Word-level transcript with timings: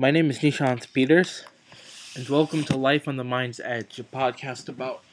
My 0.00 0.10
name 0.10 0.30
is 0.30 0.38
Nishant 0.38 0.90
Peters, 0.94 1.44
and 2.16 2.26
welcome 2.26 2.64
to 2.64 2.74
Life 2.74 3.06
on 3.06 3.18
the 3.18 3.22
Mind's 3.22 3.60
Edge, 3.62 3.98
a 3.98 4.02
podcast 4.02 4.66
about 4.66 5.04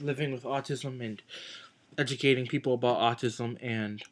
living 0.00 0.32
with 0.32 0.42
autism 0.42 1.00
and 1.00 1.22
educating 1.96 2.48
people 2.48 2.74
about 2.74 2.98
autism 2.98 3.56
and 3.62 4.02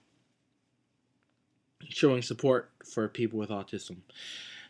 showing 1.89 2.23
support 2.23 2.71
for 2.85 3.09
people 3.09 3.41
with 3.41 3.51
autism 3.51 4.03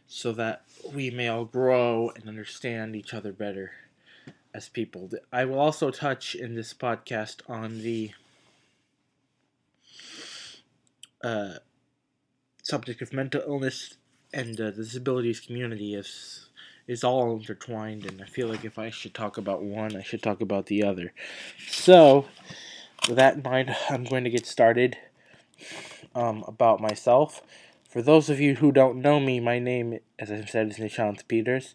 so 0.06 0.32
that 0.32 0.62
we 0.94 1.10
may 1.10 1.28
all 1.28 1.44
grow 1.44 2.10
and 2.16 2.26
understand 2.26 2.96
each 2.96 3.12
other 3.12 3.30
better 3.30 3.72
as 4.54 4.70
people. 4.70 5.10
I 5.30 5.44
will 5.44 5.60
also 5.60 5.90
touch 5.90 6.34
in 6.34 6.54
this 6.54 6.72
podcast 6.72 7.42
on 7.50 7.82
the 7.82 8.12
uh, 11.22 11.56
subject 12.62 13.02
of 13.02 13.12
mental 13.12 13.42
illness 13.46 13.98
and 14.32 14.60
uh, 14.60 14.66
the 14.66 14.82
disabilities 14.82 15.40
community 15.40 15.94
is 15.94 16.46
is 16.86 17.04
all 17.04 17.36
intertwined, 17.36 18.04
and 18.04 18.20
I 18.20 18.24
feel 18.24 18.48
like 18.48 18.64
if 18.64 18.78
I 18.78 18.90
should 18.90 19.14
talk 19.14 19.38
about 19.38 19.62
one, 19.62 19.94
I 19.94 20.02
should 20.02 20.22
talk 20.22 20.40
about 20.40 20.66
the 20.66 20.82
other. 20.82 21.12
So, 21.68 22.26
with 23.06 23.16
that 23.16 23.36
in 23.36 23.42
mind, 23.42 23.76
I'm 23.88 24.02
going 24.04 24.24
to 24.24 24.30
get 24.30 24.44
started 24.44 24.96
um, 26.14 26.44
about 26.48 26.80
myself. 26.80 27.42
For 27.88 28.02
those 28.02 28.28
of 28.28 28.40
you 28.40 28.56
who 28.56 28.72
don't 28.72 29.00
know 29.00 29.20
me, 29.20 29.38
my 29.38 29.58
name, 29.60 30.00
as 30.18 30.32
I 30.32 30.44
said, 30.44 30.68
is 30.68 30.78
Nishant 30.78 31.26
Peters, 31.28 31.74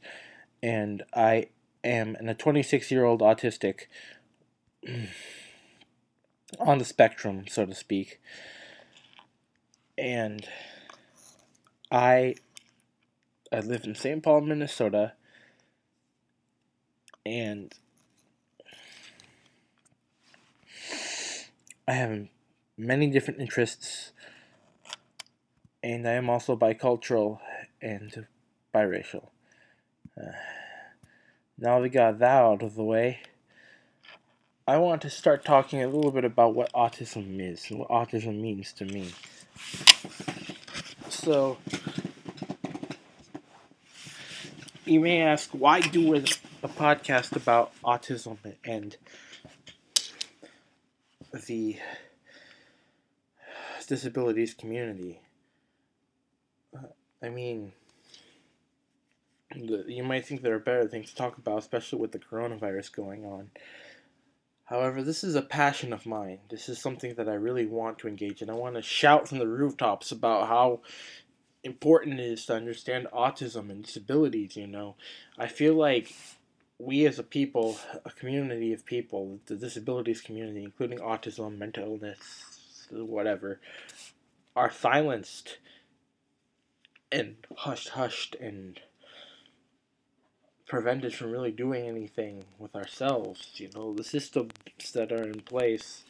and 0.61 1.03
I 1.13 1.47
am 1.83 2.17
a 2.19 2.33
26 2.33 2.91
year 2.91 3.05
old 3.05 3.21
autistic 3.21 3.87
on 6.59 6.77
the 6.77 6.85
spectrum, 6.85 7.45
so 7.47 7.65
to 7.65 7.75
speak. 7.75 8.19
And 9.97 10.45
I 11.89 12.35
I 13.51 13.59
live 13.59 13.85
in 13.85 13.95
St. 13.95 14.23
Paul, 14.23 14.41
Minnesota, 14.41 15.13
and 17.25 17.73
I 21.87 21.93
have 21.93 22.27
many 22.77 23.07
different 23.09 23.39
interests, 23.39 24.11
and 25.83 26.07
I 26.07 26.13
am 26.13 26.29
also 26.29 26.55
bicultural 26.55 27.39
and 27.81 28.25
biracial. 28.73 29.29
Uh, 30.17 30.31
now 31.57 31.79
we 31.79 31.89
got 31.89 32.19
that 32.19 32.41
out 32.41 32.63
of 32.63 32.75
the 32.75 32.83
way, 32.83 33.19
I 34.67 34.77
want 34.77 35.03
to 35.03 35.11
start 35.11 35.45
talking 35.45 35.83
a 35.83 35.87
little 35.87 36.09
bit 36.09 36.25
about 36.25 36.55
what 36.55 36.73
autism 36.73 37.39
is 37.39 37.69
and 37.69 37.79
what 37.79 37.89
autism 37.89 38.41
means 38.41 38.73
to 38.73 38.85
me. 38.85 39.13
So, 41.09 41.57
you 44.85 44.99
may 44.99 45.21
ask, 45.21 45.49
why 45.51 45.81
do 45.81 46.13
a, 46.15 46.19
a 46.63 46.67
podcast 46.67 47.35
about 47.35 47.73
autism 47.83 48.37
and 48.63 48.95
the 51.47 51.77
disabilities 53.87 54.53
community? 54.53 55.21
Uh, 56.75 56.87
I 57.21 57.29
mean, 57.29 57.73
you 59.55 60.03
might 60.03 60.25
think 60.25 60.41
there 60.41 60.55
are 60.55 60.59
better 60.59 60.87
things 60.87 61.09
to 61.09 61.15
talk 61.15 61.37
about, 61.37 61.59
especially 61.59 61.99
with 61.99 62.11
the 62.11 62.19
coronavirus 62.19 62.91
going 62.91 63.25
on. 63.25 63.51
However, 64.65 65.03
this 65.03 65.23
is 65.23 65.35
a 65.35 65.43
passion 65.43 65.93
of 65.93 66.07
mine. 66.07 66.39
This 66.49 66.69
is 66.69 66.81
something 66.81 67.13
that 67.15 67.29
I 67.29 67.35
really 67.35 67.67
want 67.67 67.99
to 67.99 68.07
engage 68.07 68.41
in. 68.41 68.49
I 68.49 68.53
want 68.53 68.75
to 68.75 68.81
shout 68.81 69.29
from 69.29 69.37
the 69.37 69.47
rooftops 69.47 70.11
about 70.11 70.47
how 70.47 70.81
important 71.65 72.19
it 72.19 72.23
is 72.23 72.45
to 72.45 72.55
understand 72.55 73.07
autism 73.11 73.69
and 73.69 73.83
disabilities, 73.83 74.55
you 74.55 74.67
know. 74.67 74.95
I 75.37 75.47
feel 75.47 75.73
like 75.73 76.15
we 76.77 77.05
as 77.05 77.19
a 77.19 77.23
people, 77.23 77.77
a 78.05 78.11
community 78.11 78.71
of 78.71 78.85
people, 78.85 79.39
the 79.47 79.55
disabilities 79.55 80.21
community, 80.21 80.63
including 80.63 80.99
autism, 80.99 81.57
mental 81.57 81.85
illness, 81.85 82.87
whatever, 82.91 83.59
are 84.55 84.71
silenced 84.71 85.57
and 87.11 87.35
hushed, 87.57 87.89
hushed, 87.89 88.35
and 88.35 88.79
prevented 90.67 91.13
from 91.13 91.31
really 91.31 91.51
doing 91.51 91.87
anything 91.87 92.43
with 92.59 92.75
ourselves. 92.75 93.51
You 93.55 93.69
know, 93.73 93.93
the 93.93 94.03
systems 94.03 94.51
that 94.93 95.11
are 95.11 95.23
in 95.23 95.41
place 95.41 96.03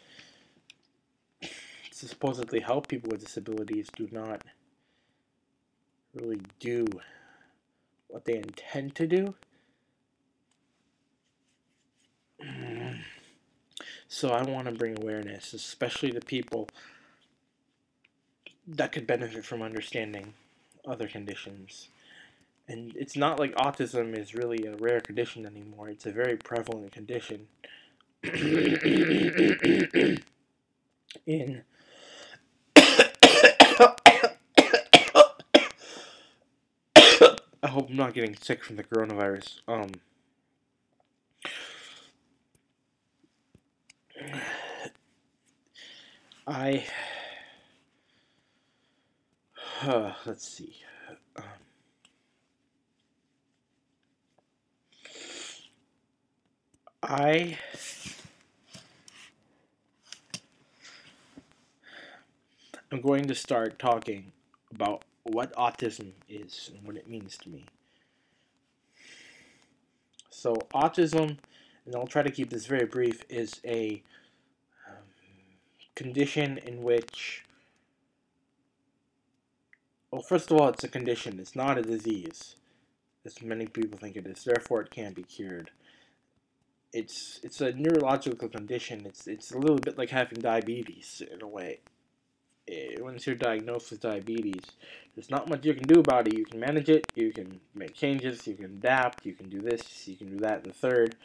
to 1.42 2.08
supposedly 2.08 2.60
help 2.60 2.88
people 2.88 3.10
with 3.12 3.24
disabilities 3.24 3.90
do 3.96 4.10
not 4.12 4.44
really 6.16 6.42
do 6.60 6.86
what 8.08 8.26
they 8.26 8.38
intend 8.38 8.96
to 8.96 9.08
do. 9.08 9.36
So 14.08 14.30
I 14.30 14.44
want 14.44 14.68
to 14.68 14.72
bring 14.72 14.98
awareness, 15.02 15.54
especially 15.54 16.12
to 16.12 16.22
people 16.22 16.70
that 18.66 18.94
could 18.94 19.06
benefit 19.06 19.44
from 19.44 19.62
understanding 19.62 20.36
other 20.88 21.08
conditions 21.08 21.90
and 22.68 22.94
it's 22.96 23.16
not 23.16 23.40
like 23.40 23.54
autism 23.56 24.18
is 24.18 24.34
really 24.34 24.66
a 24.66 24.76
rare 24.78 25.00
condition 25.00 25.46
anymore. 25.46 25.90
It's 25.90 26.06
a 26.06 26.12
very 26.12 26.36
prevalent 26.38 26.92
condition. 26.92 27.48
in 31.26 31.62
I 37.64 37.65
hope 37.76 37.90
I'm 37.90 37.98
not 37.98 38.14
getting 38.14 38.38
sick 38.38 38.64
from 38.64 38.78
the 38.78 38.84
coronavirus. 38.86 39.60
Um 39.68 39.92
I 46.48 46.86
uh, 49.82 50.14
let's 50.26 50.48
see. 50.48 50.78
Um, 51.36 51.44
I 57.04 57.58
am 62.90 63.02
going 63.02 63.28
to 63.28 63.36
start 63.36 63.78
talking 63.78 64.32
about 64.74 65.04
what 65.26 65.54
autism 65.56 66.12
is 66.30 66.72
and 66.74 66.86
what 66.86 66.96
it 66.96 67.08
means 67.08 67.38
to 67.38 67.50
me. 67.50 67.66
So, 70.30 70.56
autism, 70.74 71.38
and 71.86 71.96
I'll 71.96 72.08
try 72.08 72.24
to 72.24 72.32
keep 72.32 72.50
this 72.50 72.66
very 72.66 72.86
brief, 72.86 73.24
is 73.30 73.60
a 73.66 74.04
um, 74.88 75.04
condition 75.96 76.58
in 76.60 76.84
which, 76.84 77.44
well, 80.12 80.22
first 80.22 80.52
of 80.52 80.60
all, 80.60 80.70
it's 80.70 80.84
a 80.84 80.88
condition, 80.88 81.40
it's 81.40 81.56
not 81.56 81.78
a 81.78 81.82
disease, 81.82 82.56
as 83.26 83.42
many 83.42 83.66
people 83.66 83.98
think 83.98 84.16
it 84.16 84.28
is, 84.28 84.44
therefore, 84.44 84.82
it 84.82 84.92
can't 84.92 85.16
be 85.16 85.24
cured 85.24 85.72
it's 86.96 87.42
it's 87.44 87.60
a 87.60 87.74
neurological 87.74 88.48
condition. 88.48 89.06
It's 89.06 89.28
it's 89.28 89.52
a 89.52 89.58
little 89.58 89.78
bit 89.78 89.98
like 89.98 90.10
having 90.10 90.40
diabetes 90.40 91.22
in 91.30 91.42
a 91.42 91.48
way. 91.48 91.80
Eh, 92.76 93.00
once 93.00 93.26
you're 93.26 93.36
diagnosed 93.36 93.92
with 93.92 94.02
diabetes, 94.02 94.64
there's 95.16 95.30
not 95.30 95.48
much 95.50 95.66
you 95.66 95.74
can 95.74 95.88
do 95.88 96.00
about 96.00 96.28
it. 96.28 96.38
You 96.38 96.46
can 96.46 96.60
manage 96.60 96.90
it. 96.90 97.08
You 97.16 97.32
can 97.32 97.60
make 97.74 97.94
changes. 97.94 98.46
You 98.48 98.56
can 98.56 98.66
adapt. 98.66 99.26
You 99.26 99.34
can 99.34 99.50
do 99.50 99.62
this. 99.62 100.08
You 100.08 100.16
can 100.16 100.30
do 100.32 100.38
that. 100.40 100.64
The 100.64 100.74
third, 100.74 101.16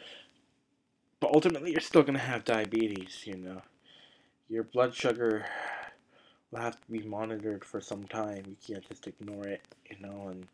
but 1.19 1.31
ultimately, 1.33 1.71
you're 1.71 1.81
still 1.81 2.03
gonna 2.03 2.19
have 2.19 2.45
diabetes. 2.45 3.23
You 3.25 3.37
know, 3.37 3.61
your 4.49 4.63
blood 4.63 4.95
sugar 4.95 5.45
will 6.51 6.61
have 6.61 6.79
to 6.79 6.91
be 6.91 7.01
monitored 7.01 7.65
for 7.65 7.81
some 7.81 8.05
time. 8.05 8.43
You 8.47 8.55
can't 8.65 8.87
just 8.87 9.07
ignore 9.07 9.45
it. 9.47 9.61
You 9.89 9.97
know, 9.99 10.29
and 10.29 10.47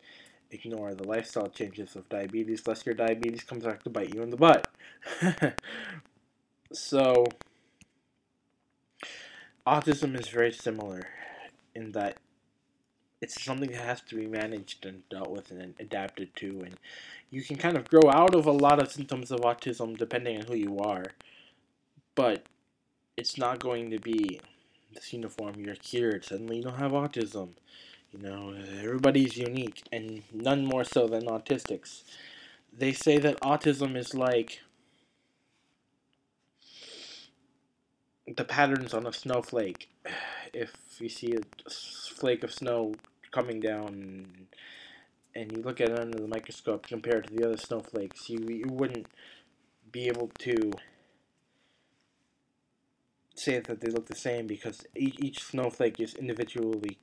ignore 0.49 0.95
the 0.95 1.07
lifestyle 1.07 1.49
changes 1.49 1.95
of 1.95 2.09
diabetes, 2.09 2.65
lest 2.65 2.85
your 2.85 2.95
diabetes 2.95 3.43
comes 3.43 3.65
back 3.65 3.83
to 3.83 3.89
bite 3.89 4.15
you 4.15 4.23
in 4.23 4.31
the 4.31 4.37
butt. 4.37 4.67
so, 6.71 7.25
autism 9.67 10.19
is 10.19 10.29
very 10.29 10.51
similar 10.51 11.07
in 11.75 11.91
that 11.91 12.17
it's 13.21 13.43
something 13.43 13.71
that 13.71 13.81
has 13.81 14.01
to 14.01 14.15
be 14.15 14.27
managed 14.27 14.85
and 14.85 15.07
dealt 15.09 15.31
with 15.31 15.51
and 15.51 15.73
adapted 15.79 16.35
to, 16.35 16.61
and 16.65 16.75
you 17.29 17.41
can 17.41 17.57
kind 17.57 17.75
of 17.75 17.89
grow 17.89 18.09
out 18.09 18.33
of 18.33 18.45
a 18.45 18.51
lot 18.51 18.81
of 18.81 18.91
symptoms 18.91 19.31
of 19.31 19.41
autism 19.41 19.97
depending 19.97 20.37
on 20.37 20.47
who 20.47 20.55
you 20.55 20.79
are, 20.79 21.05
but 22.15 22.45
it's 23.17 23.37
not 23.37 23.59
going 23.59 23.91
to 23.91 23.99
be 23.99 24.39
this 24.93 25.11
uniform. 25.11 25.55
You're 25.57 25.75
cured. 25.75 26.25
Suddenly, 26.25 26.57
you 26.57 26.63
don't 26.63 26.77
have 26.77 26.91
autism 26.91 27.49
you 28.11 28.19
know, 28.19 28.55
everybody's 28.81 29.37
unique, 29.37 29.83
and 29.91 30.23
none 30.33 30.65
more 30.65 30.83
so 30.83 31.07
than 31.07 31.25
autistics. 31.25 32.03
They 32.75 32.93
say 32.93 33.17
that 33.19 33.39
autism 33.41 33.97
is 33.97 34.13
like 34.13 34.61
the 38.37 38.45
patterns 38.45 38.93
on 38.93 39.05
a 39.05 39.13
snowflake. 39.13 39.89
If 40.53 40.71
you 40.99 41.09
see 41.09 41.35
a 41.35 41.69
flake 41.69 42.41
of 42.41 42.53
snow 42.53 42.95
coming 43.31 43.59
down 43.59 44.47
and 45.35 45.51
you 45.51 45.61
look 45.61 45.81
at 45.81 45.89
it 45.89 45.99
under 45.99 46.17
the 46.17 46.27
microscope 46.27 46.87
compared 46.87 47.27
to 47.27 47.33
the 47.33 47.45
other 47.45 47.57
snowflakes, 47.57 48.29
you 48.29 48.39
you 48.47 48.69
wouldn't 48.69 49.07
be 49.91 50.07
able 50.07 50.31
to 50.39 50.71
say 53.35 53.59
that 53.59 53.81
they 53.81 53.89
look 53.89 54.07
the 54.07 54.15
same 54.15 54.47
because 54.47 54.87
each, 54.95 55.43
snowflake 55.43 55.99
is 55.99 56.15
individually 56.15 56.97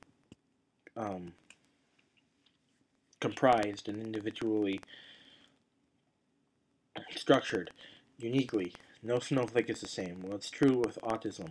um, 0.97 1.33
comprised 3.21 3.87
and 3.87 4.01
individually 4.01 4.81
structured 7.15 7.69
uniquely. 8.17 8.73
No 9.05 9.19
snowflake 9.19 9.69
is 9.69 9.81
the 9.81 9.87
same. 9.87 10.23
Well, 10.23 10.35
it's 10.35 10.49
true 10.49 10.81
with 10.83 10.97
autism. 11.03 11.49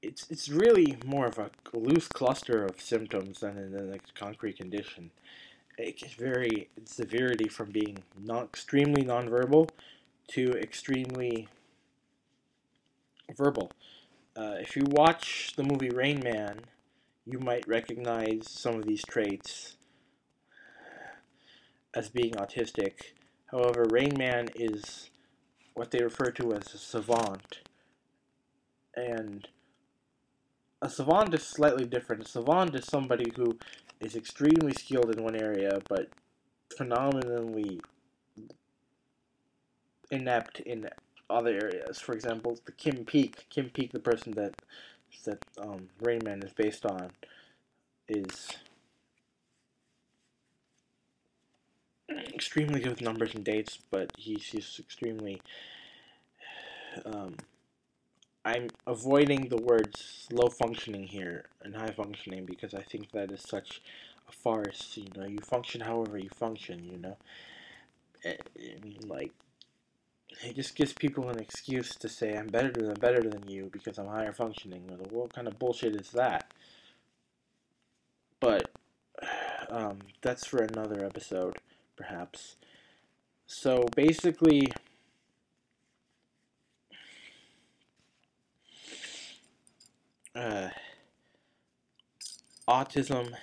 It's 0.00 0.26
it's 0.30 0.48
really 0.48 0.96
more 1.04 1.26
of 1.26 1.38
a 1.38 1.50
loose 1.74 2.08
cluster 2.08 2.64
of 2.64 2.80
symptoms 2.80 3.40
than 3.40 3.58
an 3.58 3.92
a 3.92 4.18
concrete 4.18 4.56
condition. 4.56 5.10
It 5.76 5.98
can 5.98 6.08
vary 6.16 6.70
in 6.78 6.86
severity 6.86 7.48
from 7.48 7.72
being 7.72 7.98
not 8.18 8.44
extremely 8.44 9.04
nonverbal 9.04 9.68
to 10.28 10.52
extremely 10.52 11.48
verbal. 13.36 13.70
Uh, 14.34 14.54
if 14.58 14.76
you 14.76 14.84
watch 14.86 15.52
the 15.56 15.62
movie 15.62 15.90
Rain 15.90 16.20
Man, 16.20 16.60
you 17.26 17.38
might 17.38 17.68
recognize 17.68 18.48
some 18.48 18.76
of 18.76 18.86
these 18.86 19.02
traits 19.02 19.76
as 21.92 22.08
being 22.08 22.32
autistic. 22.32 23.12
However, 23.50 23.84
Rain 23.90 24.14
Man 24.16 24.48
is 24.54 25.10
what 25.76 25.90
they 25.90 26.02
refer 26.02 26.30
to 26.30 26.54
as 26.54 26.74
a 26.74 26.78
savant. 26.78 27.60
And 28.96 29.46
a 30.80 30.88
savant 30.88 31.34
is 31.34 31.42
slightly 31.42 31.84
different. 31.84 32.22
A 32.22 32.28
savant 32.28 32.74
is 32.74 32.86
somebody 32.86 33.30
who 33.36 33.58
is 34.00 34.16
extremely 34.16 34.72
skilled 34.72 35.14
in 35.14 35.22
one 35.22 35.36
area, 35.36 35.78
but 35.88 36.08
phenomenally 36.76 37.80
inept 40.10 40.60
in 40.60 40.88
other 41.28 41.54
areas. 41.54 42.00
For 42.00 42.12
example, 42.12 42.58
the 42.64 42.72
Kim 42.72 43.04
Peek, 43.04 43.46
Kim 43.50 43.68
Peek, 43.68 43.92
the 43.92 44.00
person 44.00 44.32
that 44.32 44.54
that 45.24 45.44
um, 45.58 45.88
Rain 46.00 46.20
Man 46.24 46.42
is 46.42 46.52
based 46.52 46.86
on, 46.86 47.10
is 48.08 48.48
extremely 52.36 52.80
good 52.80 52.90
with 52.90 53.00
numbers 53.00 53.34
and 53.34 53.44
dates, 53.44 53.78
but 53.90 54.12
he's, 54.16 54.44
he's 54.44 54.78
extremely. 54.78 55.42
Um, 57.04 57.34
I'm 58.44 58.68
avoiding 58.86 59.48
the 59.48 59.56
words 59.56 60.28
low 60.30 60.48
functioning 60.48 61.08
here 61.08 61.46
and 61.62 61.74
high 61.74 61.90
functioning 61.90 62.46
because 62.46 62.74
I 62.74 62.82
think 62.82 63.10
that 63.10 63.32
is 63.32 63.40
such 63.40 63.82
a 64.28 64.32
farce. 64.32 64.92
You 64.94 65.08
know, 65.16 65.26
you 65.26 65.38
function 65.38 65.80
however 65.80 66.16
you 66.16 66.30
function. 66.30 66.84
You 66.84 66.98
know, 66.98 67.16
I 68.24 68.36
mean, 68.84 68.98
like 69.06 69.32
it 70.44 70.54
just 70.54 70.76
gives 70.76 70.92
people 70.92 71.28
an 71.28 71.38
excuse 71.38 71.94
to 71.96 72.08
say 72.08 72.36
I'm 72.36 72.46
better 72.46 72.70
than 72.70 72.94
better 72.94 73.22
than 73.22 73.48
you 73.48 73.70
because 73.72 73.98
I'm 73.98 74.06
higher 74.06 74.32
functioning. 74.32 74.82
What 75.10 75.34
kind 75.34 75.48
of 75.48 75.58
bullshit 75.58 75.96
is 75.96 76.10
that? 76.10 76.52
But 78.40 78.70
um, 79.68 79.98
that's 80.20 80.46
for 80.46 80.62
another 80.62 81.04
episode, 81.04 81.56
perhaps. 81.96 82.56
So 83.46 83.86
basically, 83.94 84.72
uh, 90.34 90.68
autism 92.68 93.34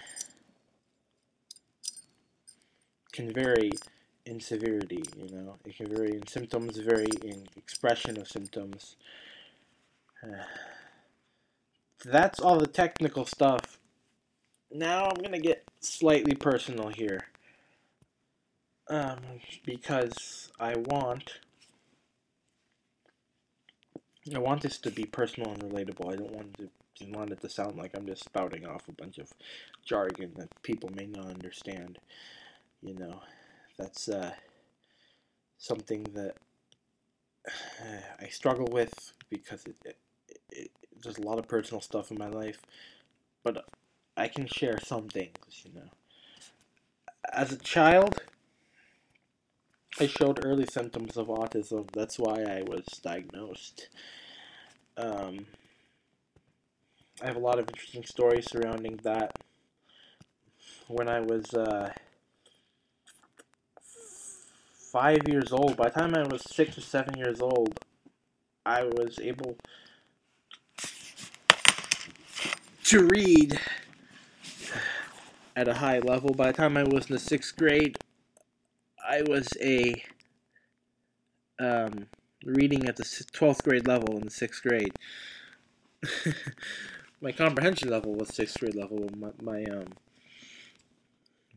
can 3.12 3.34
vary 3.34 3.72
in 4.26 4.40
severity, 4.40 5.04
you 5.18 5.30
know. 5.36 5.56
It 5.66 5.78
can 5.78 5.88
vary 5.88 6.12
in 6.16 6.28
symptoms, 6.28 6.78
vary 6.78 7.08
in 7.24 7.48
expression 7.56 8.20
of 8.20 8.28
symptoms. 8.28 8.96
Uh, 10.22 10.44
that's 12.06 12.40
all 12.40 12.60
the 12.60 12.68
technical 12.68 13.26
stuff. 13.26 13.80
Now 14.72 15.06
I'm 15.06 15.22
gonna 15.22 15.40
get 15.40 15.64
slightly 15.80 16.36
personal 16.36 16.90
here. 16.90 17.28
Um, 18.90 19.20
because 19.66 20.52
I 20.60 20.76
want 20.78 21.40
I 24.34 24.40
want 24.40 24.62
this 24.62 24.78
to 24.80 24.92
be 24.92 25.06
personal 25.06 25.52
and 25.52 25.64
relatable. 25.64 26.12
I 26.12 26.16
don't 26.16 26.32
want 26.32 26.58
to 26.58 26.70
want 27.10 27.32
it 27.32 27.42
to 27.42 27.50
sound 27.50 27.78
like 27.78 27.98
I'm 27.98 28.06
just 28.06 28.24
spouting 28.24 28.66
off 28.66 28.88
a 28.88 28.94
bunch 28.94 29.18
of 29.18 29.32
jargon 29.86 30.32
that 30.38 30.50
people 30.64 30.90
may 30.96 31.06
not 31.08 31.28
understand. 31.28 32.00
You 32.82 32.96
know. 32.96 33.22
That's 33.78 34.08
uh, 34.08 34.32
something 35.58 36.04
that 36.14 36.36
I 38.22 38.28
struggle 38.28 38.68
with 38.72 39.14
because 39.30 39.66
it, 39.66 39.76
it, 39.86 39.98
it, 40.52 40.72
there's 41.02 41.18
a 41.18 41.24
lot 41.24 41.40
of 41.40 41.48
personal 41.48 41.82
stuff 41.82 42.12
in 42.12 42.18
my 42.18 42.30
life, 42.30 42.60
but 43.44 43.66
I 44.16 44.28
can 44.28 44.48
share 44.48 44.80
some 44.80 45.08
things, 45.10 45.64
you 45.64 45.74
know. 45.74 45.90
As 47.32 47.52
a 47.52 47.58
child, 47.58 48.22
I 50.00 50.08
showed 50.08 50.44
early 50.46 50.66
symptoms 50.66 51.18
of 51.18 51.28
autism. 51.28 51.90
That's 51.94 52.18
why 52.18 52.42
I 52.42 52.64
was 52.66 52.86
diagnosed. 53.04 53.90
Um, 54.98 55.46
I 57.22 57.28
have 57.28 57.36
a 57.36 57.40
lot 57.40 57.60
of 57.60 57.70
interesting 57.70 58.04
stories 58.04 58.50
surrounding 58.50 59.00
that. 59.04 59.38
When 60.88 61.08
I 61.08 61.20
was 61.20 61.54
uh, 61.54 61.94
five 64.94 65.28
years 65.28 65.52
old. 65.52 65.76
By 65.76 65.90
the 65.90 66.00
time 66.00 66.14
I 66.14 66.22
was 66.22 66.44
six 66.44 66.78
or 66.78 66.82
seven 66.82 67.18
years 67.18 67.42
old, 67.42 67.80
I 68.64 68.84
was 68.84 69.18
able 69.20 69.58
to 72.84 73.08
read 73.08 73.60
at 75.56 75.68
a 75.68 75.74
high 75.74 75.98
level. 75.98 76.36
By 76.36 76.52
the 76.52 76.58
time 76.58 76.78
I 76.78 76.84
was 76.84 77.08
in 77.08 77.14
the 77.14 77.20
sixth 77.20 77.56
grade, 77.58 77.98
I 79.08 79.22
was 79.28 79.50
a 79.62 80.04
um, 81.60 82.08
reading 82.46 82.88
at 82.88 82.96
the 82.96 83.26
twelfth 83.32 83.64
grade 83.64 83.88
level 83.88 84.18
in 84.18 84.24
the 84.24 84.32
sixth 84.32 84.64
grade. 84.64 84.94
my 87.22 87.32
comprehension 87.32 87.90
level 87.90 88.14
was 88.14 88.30
sixth 88.30 88.60
grade 88.60 88.76
level. 88.76 89.10
My, 89.18 89.30
my 89.42 89.64
um 89.66 89.88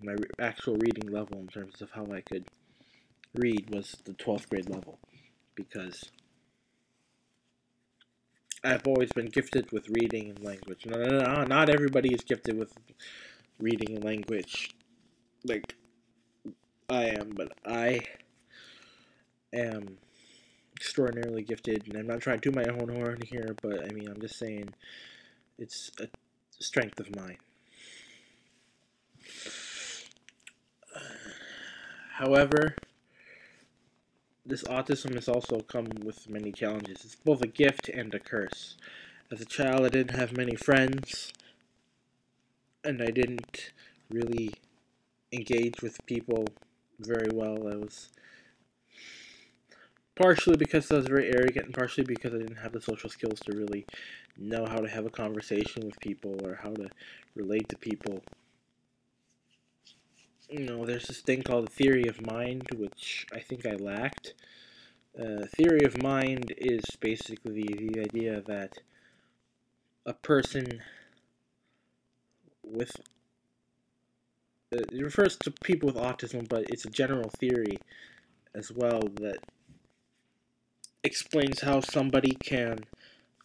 my 0.02 0.14
actual 0.38 0.76
reading 0.76 1.10
level 1.10 1.38
in 1.38 1.48
terms 1.48 1.80
of 1.80 1.90
how 1.90 2.06
I 2.12 2.20
could 2.20 2.44
read 3.34 3.74
was 3.74 3.96
the 4.04 4.12
12th 4.12 4.48
grade 4.48 4.68
level 4.68 4.98
because 5.54 6.10
I've 8.62 8.86
always 8.86 9.12
been 9.12 9.26
gifted 9.26 9.70
with 9.72 9.88
reading 9.88 10.30
and 10.30 10.44
language. 10.44 10.86
No, 10.86 10.98
no, 10.98 11.20
no, 11.20 11.44
not 11.44 11.70
everybody 11.70 12.12
is 12.12 12.22
gifted 12.22 12.58
with 12.58 12.72
reading 13.58 13.94
and 13.94 14.04
language 14.04 14.70
like 15.44 15.74
I 16.88 17.06
am, 17.06 17.30
but 17.34 17.52
I 17.66 18.00
am 19.52 19.98
extraordinarily 20.76 21.42
gifted, 21.42 21.88
and 21.88 21.96
I'm 21.96 22.06
not 22.06 22.20
trying 22.20 22.38
to 22.38 22.50
do 22.50 22.54
my 22.54 22.64
own 22.64 22.88
horn 22.88 23.22
here, 23.26 23.56
but 23.60 23.84
I 23.84 23.92
mean, 23.92 24.08
I'm 24.08 24.20
just 24.20 24.38
saying 24.38 24.68
it's 25.58 25.90
a 26.00 26.06
strength 26.50 27.00
of 27.00 27.16
mine. 27.16 27.38
However, 32.12 32.76
this 34.44 34.62
autism 34.62 35.14
has 35.16 35.28
also 35.28 35.58
come 35.60 35.88
with 36.04 36.30
many 36.30 36.52
challenges. 36.52 37.04
It's 37.04 37.16
both 37.16 37.42
a 37.42 37.48
gift 37.48 37.88
and 37.88 38.14
a 38.14 38.20
curse. 38.20 38.76
As 39.32 39.40
a 39.40 39.44
child, 39.44 39.84
I 39.84 39.88
didn't 39.88 40.16
have 40.16 40.36
many 40.36 40.54
friends, 40.54 41.32
and 42.84 43.02
I 43.02 43.10
didn't 43.10 43.72
really 44.08 44.54
engage 45.32 45.82
with 45.82 45.98
people 46.06 46.46
very 46.98 47.28
well. 47.32 47.68
I 47.68 47.76
was 47.76 48.10
partially 50.14 50.56
because 50.56 50.90
I 50.90 50.96
was 50.96 51.06
very 51.06 51.28
arrogant, 51.28 51.66
and 51.66 51.74
partially 51.74 52.04
because 52.04 52.34
I 52.34 52.38
didn't 52.38 52.56
have 52.56 52.72
the 52.72 52.80
social 52.80 53.10
skills 53.10 53.40
to 53.40 53.56
really 53.56 53.86
know 54.36 54.66
how 54.66 54.78
to 54.78 54.88
have 54.88 55.06
a 55.06 55.10
conversation 55.10 55.86
with 55.86 55.98
people 56.00 56.38
or 56.46 56.58
how 56.62 56.70
to 56.70 56.88
relate 57.34 57.68
to 57.68 57.76
people 57.76 58.22
you 60.48 60.60
know, 60.60 60.84
there's 60.86 61.06
this 61.06 61.20
thing 61.20 61.42
called 61.42 61.66
the 61.66 61.72
theory 61.72 62.06
of 62.06 62.24
mind, 62.24 62.68
which 62.76 63.26
I 63.32 63.40
think 63.40 63.66
I 63.66 63.74
lacked. 63.74 64.34
Uh, 65.18 65.46
theory 65.56 65.82
of 65.84 66.00
mind 66.02 66.52
is 66.56 66.84
basically 67.00 67.62
the 67.62 68.00
idea 68.00 68.42
that 68.42 68.78
a 70.04 70.12
person 70.12 70.82
with 72.62 72.92
it 74.76 75.02
refers 75.02 75.36
to 75.38 75.50
people 75.50 75.86
with 75.88 75.96
autism, 75.96 76.48
but 76.48 76.64
it's 76.70 76.84
a 76.84 76.90
general 76.90 77.30
theory 77.30 77.78
as 78.54 78.72
well 78.72 79.02
that 79.20 79.38
explains 81.04 81.60
how 81.60 81.80
somebody 81.80 82.34
can 82.34 82.80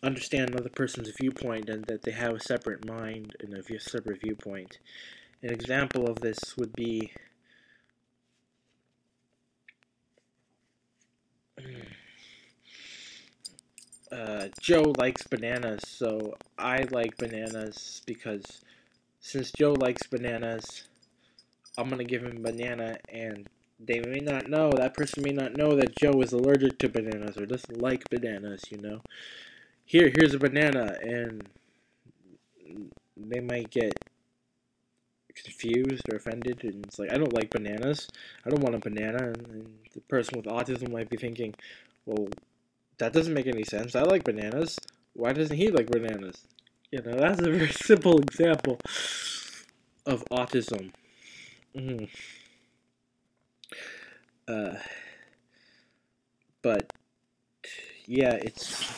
understand 0.03 0.49
another 0.49 0.69
person's 0.69 1.11
viewpoint 1.19 1.69
and 1.69 1.85
that 1.85 2.01
they 2.01 2.11
have 2.11 2.33
a 2.33 2.39
separate 2.39 2.85
mind 2.87 3.35
and 3.39 3.53
a 3.53 3.79
separate 3.79 4.21
viewpoint. 4.21 4.79
An 5.43 5.51
example 5.51 6.09
of 6.09 6.19
this 6.19 6.57
would 6.57 6.73
be 6.73 7.11
uh, 14.11 14.47
Joe 14.59 14.93
likes 14.97 15.23
bananas, 15.27 15.81
so 15.87 16.35
I 16.57 16.87
like 16.91 17.17
bananas 17.17 18.01
because 18.05 18.61
since 19.19 19.51
Joe 19.51 19.73
likes 19.73 20.07
bananas, 20.07 20.83
I'm 21.77 21.89
gonna 21.89 22.03
give 22.03 22.23
him 22.23 22.41
banana, 22.41 22.97
and 23.09 23.47
they 23.79 23.99
may 23.99 24.19
not 24.19 24.49
know 24.49 24.71
that 24.71 24.93
person 24.93 25.23
may 25.23 25.31
not 25.31 25.55
know 25.57 25.75
that 25.75 25.95
Joe 25.95 26.21
is 26.21 26.33
allergic 26.33 26.77
to 26.79 26.89
bananas 26.89 27.37
or 27.37 27.45
doesn't 27.45 27.81
like 27.81 28.09
bananas. 28.09 28.63
You 28.69 28.77
know, 28.77 29.01
here 29.85 30.11
here's 30.13 30.33
a 30.33 30.39
banana, 30.39 30.97
and 31.01 31.47
they 33.17 33.39
might 33.39 33.69
get 33.69 33.93
confused 35.33 36.03
or 36.11 36.17
offended, 36.17 36.63
and 36.63 36.85
it's 36.85 36.99
like 36.99 37.11
I 37.11 37.17
don't 37.17 37.33
like 37.33 37.49
bananas. 37.49 38.07
I 38.45 38.49
don't 38.49 38.61
want 38.61 38.75
a 38.75 38.79
banana, 38.79 39.29
and, 39.29 39.47
and 39.47 39.73
the 39.93 40.01
person 40.01 40.37
with 40.37 40.45
autism 40.45 40.91
might 40.91 41.09
be 41.09 41.17
thinking, 41.17 41.55
well, 42.05 42.27
that 42.97 43.13
doesn't 43.13 43.33
make 43.33 43.47
any 43.47 43.63
sense. 43.63 43.95
I 43.95 44.03
like 44.03 44.23
bananas. 44.23 44.77
Why 45.13 45.33
doesn't 45.33 45.57
he 45.57 45.69
like 45.69 45.89
bananas? 45.89 46.45
You 46.91 47.01
know, 47.01 47.13
that's 47.13 47.39
a 47.41 47.49
very 47.51 47.71
simple 47.71 48.19
example 48.19 48.79
of 50.05 50.23
autism. 50.31 50.91
Mm. 51.75 52.09
Uh, 54.47 54.75
but 56.61 56.91
yeah, 58.05 58.33
it's. 58.33 58.91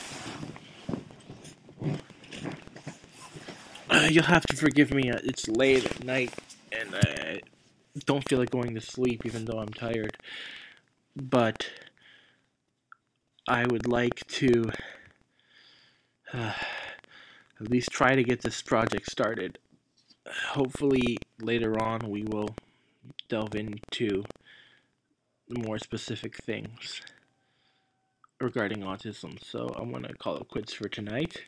Uh, 3.90 4.08
you'll 4.10 4.24
have 4.24 4.46
to 4.48 4.56
forgive 4.56 4.92
me. 4.92 5.12
Uh, 5.12 5.20
it's 5.24 5.48
late 5.48 5.86
at 5.86 6.04
night, 6.04 6.34
and 6.72 6.96
I 6.96 7.42
don't 8.06 8.28
feel 8.28 8.40
like 8.40 8.50
going 8.50 8.74
to 8.74 8.82
sleep, 8.82 9.26
even 9.26 9.46
though 9.46 9.60
I'm 9.60 9.70
tired. 9.70 10.18
But 11.16 11.70
I 13.48 13.66
would 13.68 13.88
like 13.88 14.26
to 14.28 14.72
uh, 16.34 16.54
at 17.60 17.70
least 17.70 17.92
try 17.92 18.16
to 18.16 18.24
get 18.24 18.42
this 18.42 18.62
project 18.62 19.12
started. 19.12 19.60
Hopefully, 20.50 21.18
later 21.40 21.80
on, 21.80 22.10
we 22.10 22.24
will 22.24 22.56
delve 23.34 23.56
into 23.56 24.24
more 25.50 25.80
specific 25.80 26.36
things 26.44 27.02
regarding 28.40 28.82
autism. 28.82 29.44
So, 29.44 29.74
I'm 29.76 29.90
going 29.90 30.04
to 30.04 30.14
call 30.14 30.38
it 30.38 30.48
quits 30.50 30.72
for 30.72 30.88
tonight. 30.88 31.42